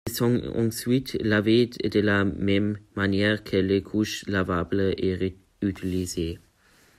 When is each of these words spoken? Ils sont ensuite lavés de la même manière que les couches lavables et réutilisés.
Ils 0.07 0.13
sont 0.13 0.41
ensuite 0.55 1.13
lavés 1.21 1.67
de 1.67 1.99
la 1.99 2.23
même 2.25 2.79
manière 2.95 3.43
que 3.43 3.55
les 3.57 3.83
couches 3.83 4.25
lavables 4.25 4.95
et 4.97 5.13
réutilisés. 5.61 6.39